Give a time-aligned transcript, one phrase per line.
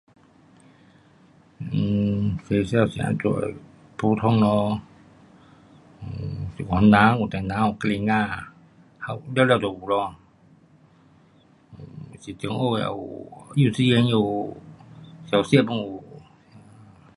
[1.71, 1.73] 呃，
[2.47, 3.53] 学校是怎样的。
[3.97, 4.81] 普通咯
[6.01, 8.15] ，um 有番人，有唐人，有吉林儿，
[9.35, 10.13] 完了都有。
[12.21, 12.97] 是中学也有，
[13.59, 14.57] 幼稚园也有，
[15.29, 16.03] 小学 pun 有。